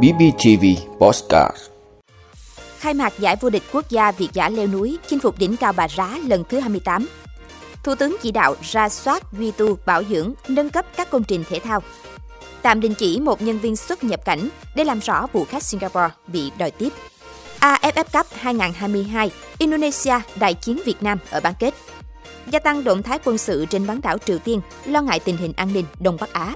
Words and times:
BBTV 0.00 0.64
Postcard 0.98 1.56
Khai 2.78 2.94
mạc 2.94 3.12
giải 3.18 3.36
vô 3.40 3.50
địch 3.50 3.62
quốc 3.72 3.90
gia 3.90 4.12
Việt 4.12 4.28
giả 4.32 4.48
leo 4.48 4.66
núi 4.66 4.98
chinh 5.06 5.18
phục 5.18 5.38
đỉnh 5.38 5.56
cao 5.56 5.72
Bà 5.72 5.88
Rá 5.88 6.18
lần 6.26 6.44
thứ 6.48 6.60
28. 6.60 7.08
Thủ 7.84 7.94
tướng 7.94 8.16
chỉ 8.22 8.30
đạo 8.30 8.54
ra 8.62 8.88
soát, 8.88 9.22
duy 9.32 9.50
tu, 9.50 9.78
bảo 9.86 10.02
dưỡng, 10.04 10.32
nâng 10.48 10.70
cấp 10.70 10.86
các 10.96 11.10
công 11.10 11.24
trình 11.24 11.44
thể 11.48 11.58
thao. 11.58 11.82
Tạm 12.62 12.80
đình 12.80 12.94
chỉ 12.94 13.20
một 13.20 13.42
nhân 13.42 13.58
viên 13.58 13.76
xuất 13.76 14.04
nhập 14.04 14.24
cảnh 14.24 14.48
để 14.76 14.84
làm 14.84 14.98
rõ 14.98 15.26
vụ 15.32 15.44
khách 15.44 15.62
Singapore 15.62 16.08
bị 16.26 16.50
đòi 16.58 16.70
tiếp. 16.70 16.92
AFF 17.60 18.04
Cup 18.12 18.26
2022, 18.34 19.30
Indonesia 19.58 20.14
đại 20.36 20.54
chiến 20.54 20.78
Việt 20.84 21.02
Nam 21.02 21.18
ở 21.30 21.40
bán 21.40 21.54
kết. 21.58 21.74
Gia 22.46 22.58
tăng 22.58 22.84
động 22.84 23.02
thái 23.02 23.18
quân 23.24 23.38
sự 23.38 23.66
trên 23.70 23.86
bán 23.86 24.00
đảo 24.00 24.18
Triều 24.18 24.38
Tiên, 24.38 24.60
lo 24.84 25.02
ngại 25.02 25.20
tình 25.20 25.36
hình 25.36 25.52
an 25.56 25.72
ninh 25.72 25.84
Đông 26.00 26.16
Bắc 26.20 26.32
Á. 26.32 26.54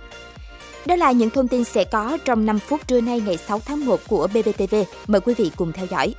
Đó 0.86 0.96
là 0.96 1.12
những 1.12 1.30
thông 1.30 1.48
tin 1.48 1.64
sẽ 1.64 1.84
có 1.84 2.18
trong 2.24 2.46
5 2.46 2.58
phút 2.58 2.80
trưa 2.86 3.00
nay 3.00 3.20
ngày 3.20 3.36
6 3.36 3.60
tháng 3.60 3.84
1 3.84 4.00
của 4.08 4.26
BBTV. 4.26 4.74
Mời 5.06 5.20
quý 5.20 5.34
vị 5.34 5.50
cùng 5.56 5.72
theo 5.72 5.86
dõi. 5.86 6.14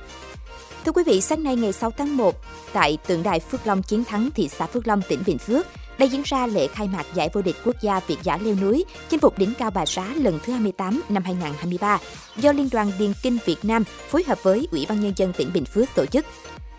Thưa 0.84 0.92
quý 0.92 1.02
vị, 1.06 1.20
sáng 1.20 1.42
nay 1.42 1.56
ngày 1.56 1.72
6 1.72 1.90
tháng 1.90 2.16
1, 2.16 2.34
tại 2.72 2.98
tượng 3.06 3.22
đài 3.22 3.40
Phước 3.40 3.66
Long 3.66 3.82
Chiến 3.82 4.04
Thắng, 4.04 4.30
thị 4.30 4.48
xã 4.48 4.66
Phước 4.66 4.86
Long, 4.86 5.02
tỉnh 5.08 5.22
Bình 5.26 5.38
Phước, 5.38 5.66
đã 5.98 6.06
diễn 6.06 6.22
ra 6.24 6.46
lễ 6.46 6.66
khai 6.66 6.88
mạc 6.88 7.06
giải 7.14 7.30
vô 7.32 7.42
địch 7.42 7.56
quốc 7.64 7.76
gia 7.82 8.00
Việt 8.00 8.16
giả 8.22 8.38
leo 8.42 8.54
núi, 8.54 8.84
chinh 9.08 9.20
phục 9.20 9.38
đỉnh 9.38 9.54
cao 9.58 9.70
Bà 9.70 9.84
Rá 9.86 10.04
lần 10.14 10.38
thứ 10.44 10.52
28 10.52 11.02
năm 11.08 11.22
2023 11.24 11.98
do 12.36 12.52
Liên 12.52 12.68
đoàn 12.72 12.92
Điền 12.98 13.12
Kinh 13.22 13.38
Việt 13.44 13.58
Nam 13.62 13.84
phối 14.08 14.24
hợp 14.26 14.42
với 14.42 14.68
Ủy 14.72 14.86
ban 14.88 15.00
Nhân 15.00 15.12
dân 15.16 15.32
tỉnh 15.32 15.52
Bình 15.52 15.64
Phước 15.64 15.88
tổ 15.94 16.06
chức. 16.06 16.24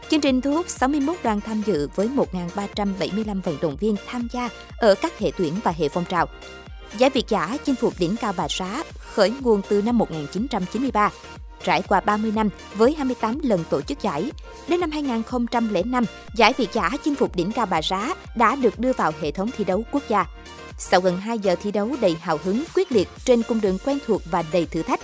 Chương 0.09 0.21
trình 0.21 0.41
thu 0.41 0.53
hút 0.53 0.69
61 0.69 1.17
đoàn 1.23 1.41
tham 1.41 1.61
dự 1.65 1.89
với 1.95 2.09
1.375 2.55 3.41
vận 3.41 3.57
động 3.61 3.77
viên 3.79 3.95
tham 4.07 4.27
gia 4.31 4.49
ở 4.77 4.95
các 4.95 5.19
hệ 5.19 5.31
tuyển 5.37 5.53
và 5.63 5.71
hệ 5.71 5.89
phong 5.89 6.05
trào. 6.05 6.27
Giải 6.97 7.09
Việt 7.09 7.27
giả 7.27 7.57
chinh 7.65 7.75
phục 7.75 7.93
đỉnh 7.99 8.15
cao 8.21 8.33
Bà 8.37 8.47
Rá 8.49 8.83
khởi 9.13 9.33
nguồn 9.41 9.61
từ 9.69 9.81
năm 9.81 9.97
1993. 9.97 11.09
Trải 11.63 11.81
qua 11.81 11.99
30 11.99 12.31
năm 12.35 12.49
với 12.75 12.95
28 12.95 13.39
lần 13.43 13.63
tổ 13.69 13.81
chức 13.81 14.01
giải, 14.01 14.31
đến 14.67 14.79
năm 14.79 14.91
2005, 14.91 16.05
giải 16.35 16.53
Việt 16.57 16.69
giả 16.73 16.89
chinh 17.03 17.15
phục 17.15 17.35
đỉnh 17.35 17.51
cao 17.51 17.65
Bà 17.65 17.81
Rá 17.81 18.13
đã 18.35 18.55
được 18.55 18.79
đưa 18.79 18.93
vào 18.93 19.11
hệ 19.21 19.31
thống 19.31 19.49
thi 19.57 19.63
đấu 19.63 19.83
quốc 19.91 20.03
gia. 20.09 20.25
Sau 20.77 21.01
gần 21.01 21.17
2 21.17 21.39
giờ 21.39 21.55
thi 21.63 21.71
đấu 21.71 21.95
đầy 22.01 22.15
hào 22.21 22.39
hứng 22.43 22.63
quyết 22.75 22.91
liệt 22.91 23.09
trên 23.25 23.43
cung 23.43 23.61
đường 23.61 23.77
quen 23.85 23.97
thuộc 24.07 24.21
và 24.31 24.43
đầy 24.51 24.65
thử 24.65 24.83
thách, 24.83 24.99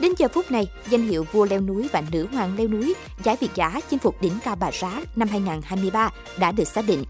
Đến 0.00 0.12
giờ 0.18 0.28
phút 0.28 0.50
này, 0.50 0.68
danh 0.88 1.02
hiệu 1.02 1.26
vua 1.32 1.44
leo 1.44 1.60
núi 1.60 1.88
và 1.92 2.02
nữ 2.12 2.26
hoàng 2.32 2.56
leo 2.58 2.68
núi 2.68 2.94
giải 3.22 3.36
Việt 3.40 3.48
giả 3.54 3.80
chinh 3.90 3.98
phục 3.98 4.22
đỉnh 4.22 4.38
cao 4.44 4.56
Bà 4.56 4.70
Rá 4.70 4.90
năm 5.16 5.28
2023 5.28 6.10
đã 6.38 6.52
được 6.52 6.68
xác 6.68 6.86
định. 6.86 7.04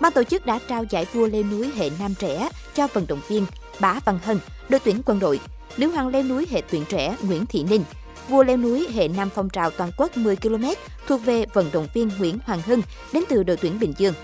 Ban 0.00 0.12
tổ 0.12 0.24
chức 0.24 0.46
đã 0.46 0.58
trao 0.68 0.84
giải 0.90 1.06
vua 1.12 1.26
leo 1.26 1.42
núi 1.42 1.70
hệ 1.76 1.90
nam 1.98 2.14
trẻ 2.14 2.48
cho 2.74 2.86
vận 2.86 3.06
động 3.06 3.20
viên 3.28 3.46
Bá 3.80 4.00
Văn 4.04 4.18
Hân, 4.22 4.38
đội 4.68 4.80
tuyển 4.84 5.02
quân 5.06 5.18
đội, 5.18 5.40
nữ 5.76 5.90
hoàng 5.90 6.08
leo 6.08 6.22
núi 6.22 6.46
hệ 6.50 6.62
tuyển 6.70 6.84
trẻ 6.88 7.16
Nguyễn 7.22 7.46
Thị 7.46 7.64
Ninh, 7.70 7.84
vua 8.28 8.42
leo 8.42 8.56
núi 8.56 8.88
hệ 8.94 9.08
nam 9.08 9.28
phong 9.34 9.48
trào 9.48 9.70
toàn 9.70 9.90
quốc 9.96 10.16
10 10.16 10.36
km 10.36 10.64
thuộc 11.06 11.24
về 11.24 11.46
vận 11.54 11.70
động 11.72 11.86
viên 11.94 12.10
Nguyễn 12.18 12.38
Hoàng 12.44 12.62
Hưng 12.66 12.82
đến 13.12 13.24
từ 13.28 13.42
đội 13.42 13.56
tuyển 13.56 13.78
Bình 13.78 13.94
Dương. 13.98 14.14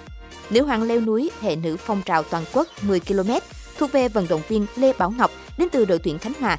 Nữ 0.51 0.65
hoàng 0.65 0.83
leo 0.83 1.01
núi 1.01 1.31
hệ 1.41 1.57
nữ 1.57 1.77
phong 1.77 2.03
trào 2.03 2.23
toàn 2.23 2.45
quốc 2.53 2.69
10 2.83 3.01
km 3.01 3.31
thuộc 3.79 3.93
về 3.93 4.09
vận 4.09 4.27
động 4.29 4.43
viên 4.49 4.67
Lê 4.77 4.93
Bảo 4.93 5.11
Ngọc 5.11 5.31
đến 5.59 5.69
từ 5.73 5.85
đội 5.85 5.99
tuyển 5.99 6.19
Khánh 6.19 6.33
Hòa. 6.41 6.59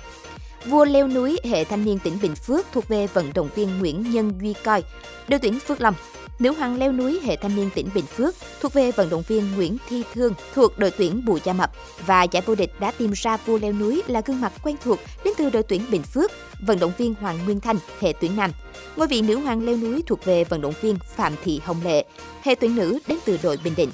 Vua 0.65 0.85
leo 0.85 1.07
núi 1.07 1.37
hệ 1.43 1.63
thanh 1.63 1.85
niên 1.85 1.99
tỉnh 1.99 2.17
Bình 2.21 2.35
Phước 2.35 2.65
thuộc 2.71 2.87
về 2.87 3.07
vận 3.07 3.31
động 3.33 3.49
viên 3.55 3.79
Nguyễn 3.79 4.11
Nhân 4.11 4.31
Duy 4.41 4.53
Coi, 4.63 4.83
đội 5.27 5.39
tuyển 5.39 5.59
Phước 5.59 5.81
Long. 5.81 5.95
Nữ 6.39 6.53
hoàng 6.53 6.77
leo 6.77 6.91
núi 6.91 7.19
hệ 7.23 7.35
thanh 7.35 7.55
niên 7.55 7.69
tỉnh 7.75 7.89
Bình 7.95 8.05
Phước 8.05 8.35
thuộc 8.61 8.73
về 8.73 8.91
vận 8.91 9.09
động 9.09 9.23
viên 9.27 9.55
Nguyễn 9.55 9.77
Thi 9.89 10.03
Thương 10.13 10.33
thuộc 10.53 10.79
đội 10.79 10.91
tuyển 10.91 11.25
Bù 11.25 11.37
Gia 11.43 11.53
Mập 11.53 11.71
và 12.05 12.23
giải 12.23 12.43
vô 12.45 12.55
địch 12.55 12.79
đã 12.79 12.91
tìm 12.91 13.11
ra 13.11 13.37
vua 13.37 13.57
leo 13.57 13.73
núi 13.73 14.03
là 14.07 14.21
gương 14.25 14.41
mặt 14.41 14.53
quen 14.63 14.75
thuộc 14.83 14.99
đến 15.25 15.33
từ 15.37 15.49
đội 15.49 15.63
tuyển 15.63 15.81
Bình 15.91 16.03
Phước, 16.03 16.31
vận 16.59 16.79
động 16.79 16.91
viên 16.97 17.13
Hoàng 17.13 17.39
Nguyên 17.45 17.59
Thanh 17.59 17.77
hệ 17.99 18.13
tuyển 18.21 18.35
nam. 18.35 18.51
Ngôi 18.95 19.07
vị 19.07 19.21
nữ 19.21 19.35
hoàng 19.35 19.65
leo 19.65 19.77
núi 19.77 20.03
thuộc 20.07 20.25
về 20.25 20.43
vận 20.43 20.61
động 20.61 20.73
viên 20.81 20.95
Phạm 21.15 21.33
Thị 21.43 21.61
Hồng 21.63 21.77
Lệ 21.83 22.05
hệ 22.41 22.55
tuyển 22.55 22.75
nữ 22.75 22.99
đến 23.07 23.17
từ 23.25 23.39
đội 23.43 23.57
Bình 23.63 23.73
Định. 23.77 23.89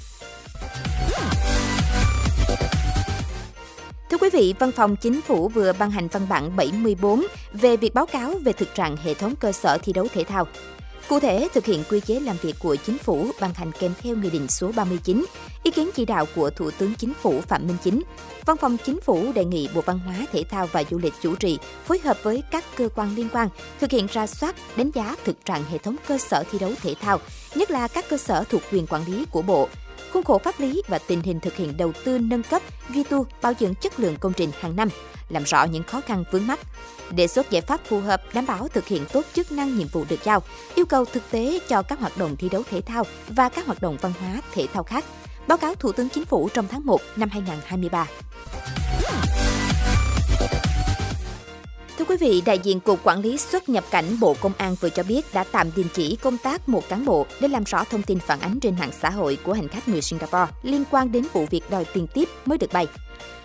Thưa 4.09 4.17
quý 4.17 4.29
vị, 4.33 4.53
Văn 4.59 4.71
phòng 4.71 4.95
Chính 4.95 5.21
phủ 5.21 5.49
vừa 5.49 5.73
ban 5.73 5.91
hành 5.91 6.07
văn 6.07 6.27
bản 6.29 6.55
74 6.55 7.25
về 7.53 7.77
việc 7.77 7.93
báo 7.93 8.05
cáo 8.05 8.33
về 8.43 8.53
thực 8.53 8.75
trạng 8.75 8.97
hệ 8.97 9.13
thống 9.13 9.35
cơ 9.35 9.51
sở 9.51 9.77
thi 9.77 9.93
đấu 9.93 10.07
thể 10.13 10.23
thao. 10.23 10.47
Cụ 11.11 11.19
thể, 11.19 11.47
thực 11.53 11.65
hiện 11.65 11.83
quy 11.89 11.99
chế 11.99 12.19
làm 12.19 12.37
việc 12.41 12.55
của 12.59 12.75
Chính 12.75 12.97
phủ 12.97 13.27
ban 13.41 13.53
hành 13.53 13.71
kèm 13.79 13.93
theo 14.01 14.15
Nghị 14.15 14.29
định 14.29 14.47
số 14.47 14.71
39, 14.75 15.25
ý 15.63 15.71
kiến 15.71 15.89
chỉ 15.95 16.05
đạo 16.05 16.25
của 16.35 16.49
Thủ 16.49 16.71
tướng 16.71 16.93
Chính 16.95 17.13
phủ 17.13 17.41
Phạm 17.41 17.67
Minh 17.67 17.77
Chính. 17.83 18.01
Văn 18.45 18.57
phòng 18.57 18.77
Chính 18.85 19.01
phủ 19.01 19.31
đề 19.35 19.45
nghị 19.45 19.69
Bộ 19.75 19.81
Văn 19.81 19.99
hóa, 19.99 20.15
Thể 20.31 20.43
thao 20.43 20.67
và 20.71 20.83
Du 20.91 20.97
lịch 20.97 21.13
chủ 21.21 21.35
trì 21.35 21.59
phối 21.85 21.99
hợp 21.99 22.17
với 22.23 22.43
các 22.51 22.63
cơ 22.75 22.89
quan 22.95 23.15
liên 23.15 23.27
quan 23.33 23.47
thực 23.79 23.91
hiện 23.91 24.07
ra 24.11 24.27
soát, 24.27 24.55
đánh 24.75 24.91
giá 24.93 25.15
thực 25.23 25.45
trạng 25.45 25.63
hệ 25.63 25.77
thống 25.77 25.95
cơ 26.07 26.17
sở 26.17 26.43
thi 26.51 26.59
đấu 26.59 26.71
thể 26.81 26.95
thao, 27.01 27.19
nhất 27.55 27.71
là 27.71 27.87
các 27.87 28.05
cơ 28.09 28.17
sở 28.17 28.43
thuộc 28.49 28.61
quyền 28.71 28.87
quản 28.87 29.05
lý 29.07 29.25
của 29.31 29.41
Bộ, 29.41 29.69
khuôn 30.13 30.23
khổ 30.23 30.37
pháp 30.37 30.59
lý 30.59 30.81
và 30.87 30.99
tình 30.99 31.21
hình 31.21 31.39
thực 31.39 31.55
hiện 31.55 31.77
đầu 31.77 31.93
tư 32.03 32.19
nâng 32.19 32.43
cấp, 32.43 32.61
duy 32.89 33.03
tu, 33.03 33.25
bảo 33.41 33.53
dưỡng 33.59 33.75
chất 33.75 33.99
lượng 33.99 34.15
công 34.19 34.33
trình 34.33 34.51
hàng 34.59 34.75
năm, 34.75 34.89
làm 35.29 35.43
rõ 35.43 35.63
những 35.63 35.83
khó 35.83 36.01
khăn 36.01 36.23
vướng 36.31 36.47
mắt, 36.47 36.59
đề 37.11 37.27
xuất 37.27 37.51
giải 37.51 37.61
pháp 37.61 37.81
phù 37.85 37.99
hợp 37.99 38.21
đảm 38.33 38.45
bảo 38.45 38.67
thực 38.67 38.87
hiện 38.87 39.05
tốt 39.13 39.25
chức 39.33 39.51
năng 39.51 39.77
nhiệm 39.77 39.87
vụ 39.87 40.05
được 40.09 40.23
giao, 40.23 40.43
yêu 40.75 40.85
cầu 40.85 41.05
thực 41.05 41.31
tế 41.31 41.59
cho 41.67 41.81
các 41.81 41.99
hoạt 41.99 42.17
động 42.17 42.35
thi 42.35 42.49
đấu 42.49 42.63
thể 42.69 42.81
thao 42.81 43.03
và 43.29 43.49
các 43.49 43.65
hoạt 43.65 43.81
động 43.81 43.97
văn 44.01 44.13
hóa 44.19 44.41
thể 44.53 44.67
thao 44.73 44.83
khác. 44.83 45.05
Báo 45.47 45.57
cáo 45.57 45.75
Thủ 45.75 45.91
tướng 45.91 46.09
Chính 46.09 46.25
phủ 46.25 46.49
trong 46.53 46.67
tháng 46.67 46.85
1 46.85 47.01
năm 47.15 47.29
2023. 47.29 48.07
Thưa 52.01 52.05
quý 52.05 52.17
vị, 52.17 52.41
đại 52.45 52.59
diện 52.59 52.79
Cục 52.79 52.99
Quản 53.03 53.19
lý 53.21 53.37
xuất 53.37 53.69
nhập 53.69 53.83
cảnh 53.91 54.19
Bộ 54.19 54.35
Công 54.41 54.51
an 54.57 54.75
vừa 54.79 54.89
cho 54.89 55.03
biết 55.03 55.33
đã 55.33 55.43
tạm 55.51 55.71
đình 55.75 55.87
chỉ 55.93 56.15
công 56.15 56.37
tác 56.37 56.69
một 56.69 56.89
cán 56.89 57.05
bộ 57.05 57.25
để 57.39 57.47
làm 57.47 57.63
rõ 57.63 57.83
thông 57.83 58.01
tin 58.01 58.19
phản 58.19 58.39
ánh 58.39 58.59
trên 58.59 58.75
mạng 58.79 58.89
xã 59.01 59.09
hội 59.09 59.37
của 59.43 59.53
hành 59.53 59.67
khách 59.67 59.87
người 59.87 60.01
Singapore 60.01 60.51
liên 60.63 60.83
quan 60.91 61.11
đến 61.11 61.25
vụ 61.33 61.45
việc 61.49 61.61
đòi 61.69 61.85
tiền 61.93 62.07
tiếp 62.13 62.29
mới 62.45 62.57
được 62.57 62.73
bay. 62.73 62.87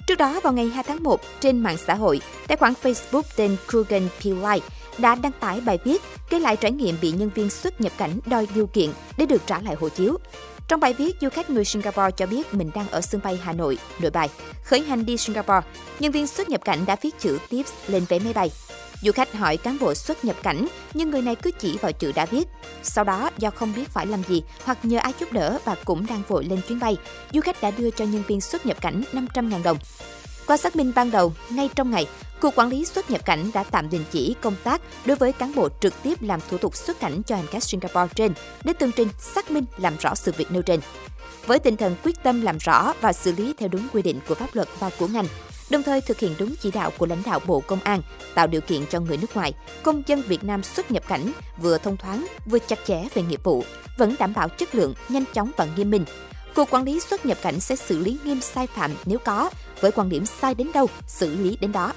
Trước 0.06 0.14
đó, 0.14 0.40
vào 0.40 0.52
ngày 0.52 0.66
2 0.66 0.84
tháng 0.84 1.02
1, 1.02 1.20
trên 1.40 1.58
mạng 1.58 1.76
xã 1.86 1.94
hội, 1.94 2.20
tài 2.46 2.56
khoản 2.56 2.72
Facebook 2.82 3.22
tên 3.36 3.56
Krugen 3.70 4.08
Pillai 4.22 4.60
đã 4.98 5.14
đăng 5.14 5.32
tải 5.40 5.60
bài 5.60 5.78
viết 5.84 6.02
kể 6.30 6.38
lại 6.38 6.56
trải 6.56 6.72
nghiệm 6.72 6.96
bị 7.02 7.10
nhân 7.12 7.30
viên 7.34 7.50
xuất 7.50 7.80
nhập 7.80 7.92
cảnh 7.98 8.18
đòi 8.26 8.48
điều 8.54 8.66
kiện 8.66 8.90
để 9.16 9.26
được 9.26 9.42
trả 9.46 9.60
lại 9.60 9.74
hộ 9.80 9.88
chiếu. 9.88 10.16
Trong 10.68 10.80
bài 10.80 10.92
viết, 10.92 11.16
du 11.20 11.28
khách 11.28 11.50
người 11.50 11.64
Singapore 11.64 12.10
cho 12.16 12.26
biết 12.26 12.54
mình 12.54 12.70
đang 12.74 12.88
ở 12.88 13.00
sân 13.00 13.20
bay 13.24 13.38
Hà 13.42 13.52
Nội, 13.52 13.78
nội 13.98 14.10
bài, 14.10 14.28
khởi 14.64 14.80
hành 14.80 15.06
đi 15.06 15.16
Singapore. 15.16 15.60
Nhân 15.98 16.12
viên 16.12 16.26
xuất 16.26 16.48
nhập 16.48 16.64
cảnh 16.64 16.86
đã 16.86 16.96
viết 17.02 17.18
chữ 17.18 17.38
tips 17.48 17.72
lên 17.86 18.04
vé 18.08 18.18
máy 18.18 18.32
bay. 18.32 18.50
Du 19.02 19.12
khách 19.12 19.32
hỏi 19.32 19.56
cán 19.56 19.78
bộ 19.80 19.94
xuất 19.94 20.24
nhập 20.24 20.36
cảnh, 20.42 20.66
nhưng 20.94 21.10
người 21.10 21.22
này 21.22 21.34
cứ 21.34 21.50
chỉ 21.58 21.78
vào 21.80 21.92
chữ 21.92 22.12
đã 22.12 22.26
viết. 22.26 22.48
Sau 22.82 23.04
đó, 23.04 23.30
do 23.38 23.50
không 23.50 23.72
biết 23.76 23.88
phải 23.88 24.06
làm 24.06 24.22
gì 24.28 24.42
hoặc 24.64 24.78
nhờ 24.82 24.98
ai 24.98 25.12
giúp 25.20 25.32
đỡ 25.32 25.58
và 25.64 25.76
cũng 25.84 26.06
đang 26.06 26.22
vội 26.28 26.44
lên 26.44 26.60
chuyến 26.68 26.80
bay, 26.80 26.96
du 27.32 27.40
khách 27.40 27.62
đã 27.62 27.70
đưa 27.70 27.90
cho 27.90 28.04
nhân 28.04 28.22
viên 28.26 28.40
xuất 28.40 28.66
nhập 28.66 28.80
cảnh 28.80 29.02
500.000 29.12 29.62
đồng. 29.62 29.78
Qua 30.46 30.56
xác 30.56 30.76
minh 30.76 30.92
ban 30.94 31.10
đầu, 31.10 31.32
ngay 31.50 31.70
trong 31.74 31.90
ngày, 31.90 32.06
Cục 32.40 32.54
Quản 32.54 32.68
lý 32.68 32.84
xuất 32.84 33.10
nhập 33.10 33.24
cảnh 33.24 33.50
đã 33.54 33.64
tạm 33.64 33.90
đình 33.90 34.04
chỉ 34.10 34.34
công 34.40 34.54
tác 34.64 34.82
đối 35.04 35.16
với 35.16 35.32
cán 35.32 35.54
bộ 35.54 35.68
trực 35.80 36.02
tiếp 36.02 36.22
làm 36.22 36.40
thủ 36.50 36.58
tục 36.58 36.76
xuất 36.76 37.00
cảnh 37.00 37.22
cho 37.22 37.36
hành 37.36 37.46
khách 37.46 37.62
Singapore 37.62 38.14
trên 38.14 38.32
để 38.64 38.72
tương 38.72 38.92
trình 38.92 39.08
xác 39.18 39.50
minh 39.50 39.64
làm 39.76 39.96
rõ 40.00 40.14
sự 40.14 40.32
việc 40.36 40.50
nêu 40.50 40.62
trên. 40.62 40.80
Với 41.46 41.58
tinh 41.58 41.76
thần 41.76 41.96
quyết 42.04 42.22
tâm 42.22 42.42
làm 42.42 42.58
rõ 42.58 42.92
và 43.00 43.12
xử 43.12 43.32
lý 43.32 43.54
theo 43.58 43.68
đúng 43.68 43.88
quy 43.92 44.02
định 44.02 44.20
của 44.28 44.34
pháp 44.34 44.54
luật 44.54 44.68
và 44.78 44.90
của 44.98 45.06
ngành, 45.06 45.26
đồng 45.70 45.82
thời 45.82 46.00
thực 46.00 46.18
hiện 46.18 46.34
đúng 46.38 46.54
chỉ 46.60 46.70
đạo 46.70 46.92
của 46.98 47.06
lãnh 47.06 47.22
đạo 47.26 47.40
Bộ 47.46 47.60
Công 47.60 47.80
an, 47.80 48.02
tạo 48.34 48.46
điều 48.46 48.60
kiện 48.60 48.86
cho 48.86 49.00
người 49.00 49.16
nước 49.16 49.36
ngoài, 49.36 49.52
công 49.82 50.02
dân 50.06 50.22
Việt 50.22 50.44
Nam 50.44 50.62
xuất 50.62 50.90
nhập 50.90 51.08
cảnh 51.08 51.32
vừa 51.62 51.78
thông 51.78 51.96
thoáng, 51.96 52.26
vừa 52.46 52.58
chặt 52.58 52.78
chẽ 52.86 53.08
về 53.14 53.22
nghiệp 53.22 53.44
vụ, 53.44 53.64
vẫn 53.98 54.14
đảm 54.18 54.32
bảo 54.34 54.48
chất 54.48 54.74
lượng, 54.74 54.94
nhanh 55.08 55.24
chóng 55.34 55.50
và 55.56 55.66
nghiêm 55.76 55.90
minh. 55.90 56.04
Cục 56.56 56.70
Quản 56.70 56.84
lý 56.84 57.00
xuất 57.00 57.26
nhập 57.26 57.38
cảnh 57.42 57.60
sẽ 57.60 57.76
xử 57.76 57.98
lý 57.98 58.18
nghiêm 58.24 58.40
sai 58.40 58.66
phạm 58.66 58.90
nếu 59.04 59.18
có, 59.18 59.50
với 59.80 59.92
quan 59.92 60.08
điểm 60.08 60.26
sai 60.26 60.54
đến 60.54 60.70
đâu, 60.74 60.88
xử 61.06 61.36
lý 61.36 61.56
đến 61.60 61.72
đó. 61.72 61.92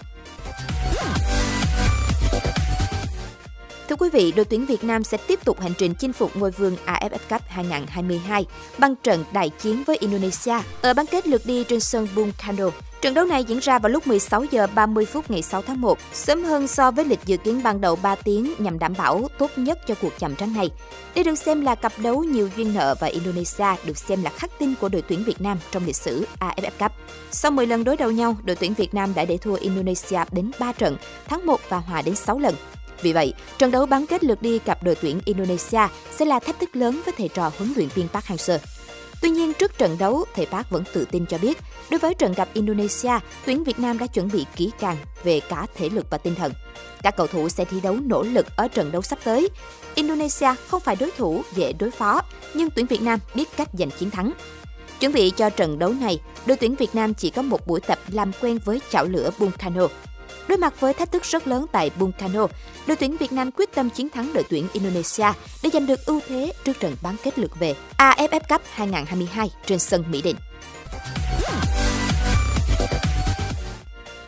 Thưa 3.90 3.96
quý 3.96 4.10
vị, 4.14 4.32
đội 4.36 4.46
tuyển 4.46 4.66
Việt 4.66 4.84
Nam 4.84 5.04
sẽ 5.04 5.18
tiếp 5.28 5.40
tục 5.46 5.62
hành 5.62 5.74
trình 5.78 5.94
chinh 6.00 6.14
phục 6.14 6.38
ngôi 6.38 6.52
vương 6.52 6.76
AFF 6.86 7.18
Cup 7.30 7.42
2022 7.48 8.46
bằng 8.78 8.96
trận 8.96 9.24
đại 9.34 9.50
chiến 9.50 9.84
với 9.88 9.98
Indonesia 9.98 10.56
ở 10.82 10.94
bán 10.94 11.06
kết 11.06 11.28
lượt 11.28 11.42
đi 11.46 11.64
trên 11.64 11.80
sân 11.80 12.08
Bung 12.16 12.32
Karno. 12.38 12.70
Trận 13.02 13.14
đấu 13.14 13.26
này 13.26 13.44
diễn 13.44 13.60
ra 13.60 13.80
vào 13.80 13.90
lúc 13.90 14.08
16 14.08 14.44
giờ 14.52 14.68
30 14.76 15.06
phút 15.06 15.32
ngày 15.32 15.42
6 15.42 15.62
tháng 15.62 15.82
1, 15.82 15.98
sớm 16.14 16.44
hơn 16.44 16.68
so 16.68 16.92
với 16.92 17.06
lịch 17.06 17.20
dự 17.26 17.38
kiến 17.38 17.64
ban 17.64 17.82
đầu 17.82 17.96
3 17.96 18.16
tiếng 18.16 18.54
nhằm 18.58 18.80
đảm 18.80 18.94
bảo 18.98 19.28
tốt 19.38 19.52
nhất 19.56 19.80
cho 19.88 19.96
cuộc 20.02 20.14
chạm 20.20 20.36
trán 20.36 20.54
này. 20.54 20.70
Đây 21.16 21.24
được 21.24 21.36
xem 21.36 21.62
là 21.62 21.76
cặp 21.76 21.94
đấu 21.98 22.24
nhiều 22.24 22.50
duyên 22.58 22.74
nợ 22.74 22.96
và 23.00 23.08
Indonesia 23.08 23.66
được 23.86 23.98
xem 23.98 24.24
là 24.24 24.30
khắc 24.30 24.52
tinh 24.60 24.74
của 24.82 24.90
đội 24.90 25.02
tuyển 25.02 25.24
Việt 25.24 25.42
Nam 25.42 25.58
trong 25.72 25.86
lịch 25.86 25.96
sử 25.96 26.26
AFF 26.40 26.72
Cup. 26.80 26.92
Sau 27.32 27.52
10 27.52 27.68
lần 27.68 27.84
đối 27.84 27.98
đầu 27.98 28.12
nhau, 28.12 28.38
đội 28.44 28.56
tuyển 28.56 28.74
Việt 28.74 28.94
Nam 28.94 29.14
đã 29.16 29.26
để 29.26 29.38
thua 29.38 29.56
Indonesia 29.56 30.20
đến 30.32 30.52
3 30.60 30.72
trận, 30.72 30.98
thắng 31.28 31.46
1 31.46 31.60
và 31.70 31.78
hòa 31.78 32.02
đến 32.02 32.16
6 32.16 32.40
lần. 32.40 32.56
Vì 33.02 33.14
vậy, 33.14 33.34
trận 33.58 33.72
đấu 33.72 33.86
bán 33.86 34.06
kết 34.06 34.24
lượt 34.24 34.42
đi 34.42 34.60
cặp 34.60 34.84
đội 34.84 34.96
tuyển 34.96 35.20
Indonesia 35.26 35.88
sẽ 36.12 36.26
là 36.26 36.40
thách 36.40 36.60
thức 36.60 36.76
lớn 36.76 37.02
với 37.06 37.14
thầy 37.18 37.28
trò 37.28 37.52
huấn 37.58 37.74
luyện 37.76 37.88
viên 37.96 38.08
Park 38.08 38.26
Hang-seo. 38.26 38.58
Tuy 39.22 39.30
nhiên, 39.30 39.54
trước 39.54 39.78
trận 39.78 39.98
đấu, 40.00 40.26
thầy 40.36 40.46
Park 40.46 40.70
vẫn 40.70 40.84
tự 40.94 41.06
tin 41.12 41.26
cho 41.26 41.38
biết, 41.38 41.58
đối 41.92 42.00
với 42.00 42.14
trận 42.14 42.34
gặp 42.34 42.50
Indonesia, 42.54 43.12
tuyển 43.46 43.64
Việt 43.64 43.80
Nam 43.80 43.98
đã 43.98 44.08
chuẩn 44.08 44.28
bị 44.28 44.46
kỹ 44.56 44.72
càng 44.80 44.98
về 45.24 45.40
cả 45.40 45.66
thể 45.76 45.90
lực 45.90 46.06
và 46.10 46.18
tinh 46.18 46.36
thần. 46.36 46.52
Các 47.04 47.18
cầu 47.18 47.28
thủ 47.28 47.50
sẽ 47.50 47.66
thi 47.66 47.82
đấu 47.84 47.98
nỗ 48.06 48.24
lực 48.24 48.46
ở 48.56 48.68
trận 48.68 48.92
đấu 48.92 49.02
sắp 49.02 49.20
tới. 49.24 49.50
Indonesia 49.96 50.48
không 50.68 50.82
phải 50.82 50.96
đối 50.96 51.12
thủ 51.12 51.42
dễ 51.56 51.74
đối 51.74 51.92
phó, 51.92 52.22
nhưng 52.54 52.70
tuyển 52.70 52.86
Việt 52.86 53.02
Nam 53.02 53.20
biết 53.36 53.50
cách 53.58 53.70
giành 53.74 53.92
chiến 53.92 54.12
thắng. 54.12 54.32
Chuẩn 55.00 55.14
bị 55.14 55.30
cho 55.30 55.50
trận 55.50 55.80
đấu 55.80 55.94
này, 55.94 56.20
đội 56.46 56.58
tuyển 56.58 56.76
Việt 56.76 56.96
Nam 56.96 57.14
chỉ 57.14 57.30
có 57.30 57.42
một 57.42 57.68
buổi 57.68 57.82
tập 57.82 58.00
làm 58.08 58.32
quen 58.42 58.60
với 58.66 58.82
chảo 58.90 59.06
lửa 59.06 59.30
Bungkano. 59.40 59.88
Đối 60.48 60.58
mặt 60.58 60.80
với 60.80 60.94
thách 60.94 61.12
thức 61.12 61.24
rất 61.24 61.48
lớn 61.48 61.66
tại 61.72 61.92
Bungkano, 62.00 62.48
đội 62.88 62.98
tuyển 62.98 63.18
Việt 63.18 63.32
Nam 63.32 63.52
quyết 63.52 63.76
tâm 63.76 63.90
chiến 63.90 64.10
thắng 64.10 64.34
đội 64.34 64.44
tuyển 64.50 64.68
Indonesia 64.74 65.28
để 65.64 65.70
giành 65.74 65.88
được 65.88 66.06
ưu 66.06 66.20
thế 66.28 66.54
trước 66.64 66.80
trận 66.80 66.96
bán 67.02 67.16
kết 67.24 67.40
lượt 67.40 67.60
về 67.60 67.76
AFF 67.98 68.40
Cup 68.50 68.62
2022 68.74 69.52
trên 69.66 69.80
sân 69.80 70.04
Mỹ 70.12 70.22
Đình. 70.22 70.36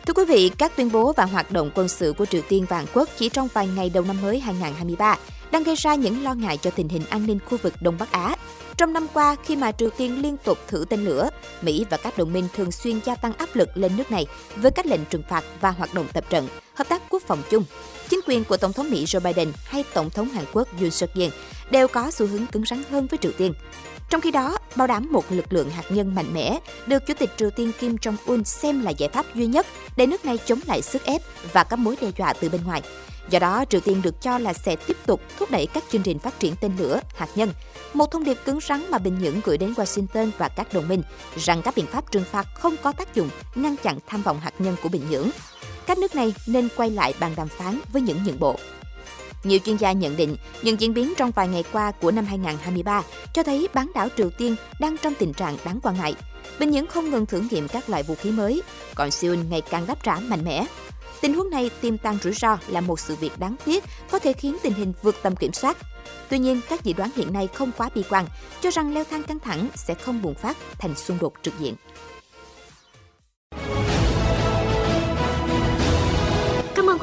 Thưa 0.06 0.12
quý 0.14 0.24
vị, 0.24 0.50
các 0.58 0.76
tuyên 0.76 0.92
bố 0.92 1.12
và 1.12 1.24
hoạt 1.24 1.50
động 1.50 1.70
quân 1.74 1.88
sự 1.88 2.12
của 2.18 2.26
Triều 2.26 2.42
Tiên 2.48 2.66
và 2.68 2.76
Hàn 2.76 2.86
Quốc 2.94 3.08
chỉ 3.18 3.28
trong 3.28 3.48
vài 3.54 3.66
ngày 3.66 3.90
đầu 3.90 4.04
năm 4.04 4.22
mới 4.22 4.40
2023 4.40 5.18
đang 5.50 5.62
gây 5.62 5.74
ra 5.74 5.94
những 5.94 6.24
lo 6.24 6.34
ngại 6.34 6.56
cho 6.56 6.70
tình 6.70 6.88
hình 6.88 7.02
an 7.10 7.26
ninh 7.26 7.38
khu 7.46 7.58
vực 7.62 7.74
Đông 7.80 7.96
Bắc 7.98 8.12
Á. 8.12 8.36
Trong 8.76 8.92
năm 8.92 9.06
qua, 9.14 9.36
khi 9.44 9.56
mà 9.56 9.72
Triều 9.72 9.90
Tiên 9.90 10.22
liên 10.22 10.36
tục 10.44 10.58
thử 10.68 10.84
tên 10.88 11.04
lửa, 11.04 11.28
Mỹ 11.62 11.86
và 11.90 11.96
các 11.96 12.18
đồng 12.18 12.32
minh 12.32 12.48
thường 12.54 12.72
xuyên 12.72 13.00
gia 13.04 13.14
tăng 13.14 13.32
áp 13.32 13.48
lực 13.54 13.68
lên 13.74 13.96
nước 13.96 14.10
này 14.10 14.26
với 14.56 14.70
các 14.70 14.86
lệnh 14.86 15.04
trừng 15.10 15.22
phạt 15.28 15.44
và 15.60 15.70
hoạt 15.70 15.94
động 15.94 16.06
tập 16.12 16.24
trận, 16.30 16.48
hợp 16.74 16.88
tác 16.88 17.02
quốc 17.08 17.22
phòng 17.26 17.42
chung. 17.50 17.64
Chính 18.08 18.20
quyền 18.26 18.44
của 18.44 18.56
Tổng 18.56 18.72
thống 18.72 18.90
Mỹ 18.90 19.04
Joe 19.04 19.20
Biden 19.20 19.52
hay 19.64 19.84
Tổng 19.94 20.10
thống 20.10 20.28
Hàn 20.28 20.44
Quốc 20.52 20.68
Yoon 20.80 20.90
suk 20.90 21.10
yeol 21.14 21.30
đều 21.72 21.88
có 21.88 22.10
xu 22.10 22.26
hướng 22.26 22.46
cứng 22.46 22.64
rắn 22.64 22.82
hơn 22.90 23.06
với 23.06 23.18
Triều 23.18 23.32
Tiên. 23.32 23.54
Trong 24.10 24.20
khi 24.20 24.30
đó, 24.30 24.58
bảo 24.76 24.86
đảm 24.86 25.08
một 25.10 25.24
lực 25.30 25.52
lượng 25.52 25.70
hạt 25.70 25.84
nhân 25.88 26.14
mạnh 26.14 26.34
mẽ 26.34 26.58
được 26.86 27.06
Chủ 27.06 27.14
tịch 27.18 27.30
Triều 27.36 27.50
Tiên 27.50 27.72
Kim 27.80 27.96
Jong-un 27.96 28.44
xem 28.44 28.82
là 28.82 28.90
giải 28.90 29.08
pháp 29.08 29.34
duy 29.34 29.46
nhất 29.46 29.66
để 29.96 30.06
nước 30.06 30.24
này 30.24 30.38
chống 30.46 30.60
lại 30.66 30.82
sức 30.82 31.04
ép 31.04 31.22
và 31.52 31.64
các 31.64 31.78
mối 31.78 31.96
đe 32.00 32.10
dọa 32.18 32.32
từ 32.32 32.48
bên 32.48 32.64
ngoài. 32.64 32.82
Do 33.30 33.38
đó, 33.38 33.64
Triều 33.70 33.80
Tiên 33.80 34.02
được 34.02 34.22
cho 34.22 34.38
là 34.38 34.52
sẽ 34.52 34.76
tiếp 34.76 34.96
tục 35.06 35.20
thúc 35.38 35.50
đẩy 35.50 35.66
các 35.66 35.84
chương 35.90 36.02
trình 36.02 36.18
phát 36.18 36.40
triển 36.40 36.54
tên 36.60 36.72
lửa, 36.78 37.00
hạt 37.14 37.28
nhân. 37.34 37.52
Một 37.94 38.10
thông 38.10 38.24
điệp 38.24 38.38
cứng 38.44 38.58
rắn 38.68 38.90
mà 38.90 38.98
Bình 38.98 39.18
Nhưỡng 39.18 39.40
gửi 39.44 39.58
đến 39.58 39.72
Washington 39.72 40.30
và 40.38 40.48
các 40.48 40.74
đồng 40.74 40.88
minh 40.88 41.02
rằng 41.36 41.62
các 41.62 41.74
biện 41.76 41.86
pháp 41.86 42.12
trừng 42.12 42.24
phạt 42.30 42.46
không 42.54 42.76
có 42.82 42.92
tác 42.92 43.14
dụng 43.14 43.28
ngăn 43.54 43.76
chặn 43.76 43.98
tham 44.06 44.22
vọng 44.22 44.40
hạt 44.40 44.54
nhân 44.58 44.76
của 44.82 44.88
Bình 44.88 45.02
Nhưỡng. 45.10 45.30
Các 45.86 45.98
nước 45.98 46.14
này 46.14 46.34
nên 46.46 46.68
quay 46.76 46.90
lại 46.90 47.14
bàn 47.20 47.32
đàm 47.36 47.48
phán 47.48 47.80
với 47.92 48.02
những 48.02 48.24
nhượng 48.24 48.38
bộ. 48.40 48.56
Nhiều 49.44 49.58
chuyên 49.64 49.76
gia 49.76 49.92
nhận 49.92 50.16
định, 50.16 50.36
những 50.62 50.80
diễn 50.80 50.94
biến 50.94 51.12
trong 51.16 51.30
vài 51.30 51.48
ngày 51.48 51.64
qua 51.72 51.90
của 51.90 52.10
năm 52.10 52.24
2023 52.24 53.02
cho 53.34 53.42
thấy 53.42 53.68
bán 53.74 53.90
đảo 53.94 54.08
Triều 54.16 54.30
Tiên 54.30 54.56
đang 54.80 54.96
trong 54.98 55.14
tình 55.14 55.32
trạng 55.32 55.56
đáng 55.64 55.80
quan 55.82 55.96
ngại. 55.96 56.14
Bình 56.58 56.70
Nhưỡng 56.70 56.86
không 56.86 57.10
ngừng 57.10 57.26
thử 57.26 57.42
nghiệm 57.50 57.68
các 57.68 57.90
loại 57.90 58.02
vũ 58.02 58.14
khí 58.14 58.30
mới, 58.30 58.62
còn 58.94 59.10
Seoul 59.10 59.38
ngày 59.50 59.60
càng 59.60 59.86
đáp 59.86 60.02
trả 60.02 60.16
mạnh 60.16 60.44
mẽ. 60.44 60.66
Tình 61.20 61.34
huống 61.34 61.50
này 61.50 61.70
tiềm 61.80 61.98
tàng 61.98 62.18
rủi 62.22 62.32
ro 62.32 62.58
là 62.68 62.80
một 62.80 63.00
sự 63.00 63.16
việc 63.16 63.38
đáng 63.38 63.56
tiếc 63.64 63.84
có 64.10 64.18
thể 64.18 64.32
khiến 64.32 64.56
tình 64.62 64.72
hình 64.72 64.92
vượt 65.02 65.16
tầm 65.22 65.36
kiểm 65.36 65.52
soát. 65.52 65.76
Tuy 66.28 66.38
nhiên, 66.38 66.60
các 66.68 66.84
dự 66.84 66.92
đoán 66.92 67.10
hiện 67.16 67.32
nay 67.32 67.48
không 67.54 67.70
quá 67.76 67.90
bi 67.94 68.02
quan, 68.10 68.26
cho 68.60 68.70
rằng 68.70 68.94
leo 68.94 69.04
thang 69.10 69.22
căng 69.22 69.38
thẳng 69.38 69.68
sẽ 69.74 69.94
không 69.94 70.22
bùng 70.22 70.34
phát 70.34 70.56
thành 70.78 70.94
xung 70.94 71.18
đột 71.20 71.32
trực 71.42 71.58
diện. 71.58 71.74